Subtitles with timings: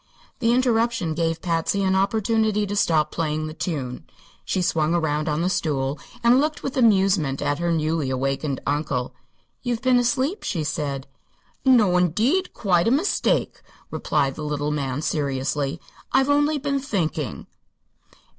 [0.39, 4.07] The interruption gave Patsy an opportunity to stop playing the tune.
[4.43, 9.13] She swung around on the stool and looked with amusement at her newly awakened uncle.
[9.61, 11.05] "You've been asleep," she said.
[11.63, 13.61] "No, indeed; quite a mistake,"
[13.91, 15.79] replied the little man, seriously.
[16.11, 17.45] "I've only been thinking."